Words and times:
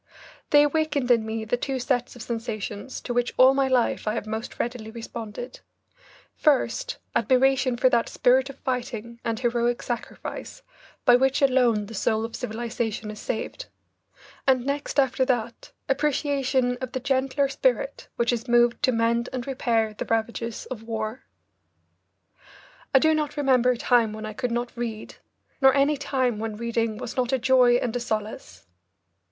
They 0.49 0.63
awakened 0.63 1.11
in 1.11 1.27
me 1.27 1.45
the 1.45 1.57
two 1.57 1.77
sets 1.77 2.15
of 2.15 2.23
sensations 2.23 3.01
to 3.01 3.13
which 3.13 3.35
all 3.37 3.53
my 3.53 3.67
life 3.67 4.07
I 4.07 4.15
have 4.15 4.25
most 4.25 4.57
readily 4.57 4.89
responded: 4.89 5.59
first, 6.35 6.97
admiration 7.15 7.77
for 7.77 7.87
that 7.89 8.09
spirit 8.09 8.49
of 8.49 8.57
fighting 8.57 9.19
and 9.23 9.39
heroic 9.39 9.83
sacrifice 9.83 10.63
by 11.05 11.17
which 11.17 11.43
alone 11.43 11.85
the 11.85 11.93
soul 11.93 12.25
of 12.25 12.35
civilisation 12.35 13.11
is 13.11 13.19
saved; 13.19 13.67
and 14.47 14.65
next 14.65 14.99
after 14.99 15.23
that, 15.25 15.71
appreciation 15.87 16.77
of 16.81 16.93
the 16.93 16.99
gentler 16.99 17.47
spirit 17.47 18.07
which 18.15 18.33
is 18.33 18.47
moved 18.47 18.81
to 18.81 18.91
mend 18.91 19.29
and 19.31 19.45
repair 19.45 19.93
the 19.93 20.05
ravages 20.05 20.65
of 20.71 20.81
war. 20.81 21.25
I 22.91 22.97
do 22.97 23.13
not 23.13 23.37
remember 23.37 23.69
a 23.69 23.77
time 23.77 24.13
when 24.13 24.25
I 24.25 24.33
could 24.33 24.49
not 24.51 24.75
read, 24.75 25.17
nor 25.61 25.75
any 25.75 25.95
time 25.95 26.39
when 26.39 26.55
reading 26.57 26.97
was 26.97 27.15
not 27.15 27.31
a 27.31 27.37
joy 27.37 27.75
and 27.75 27.95
a 27.95 27.99
solace. 27.99 28.65